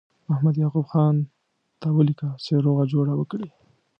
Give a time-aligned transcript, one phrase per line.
[0.29, 1.15] محمد یعقوب خان
[1.79, 3.49] ته ولیکه چې روغه جوړه وکړي.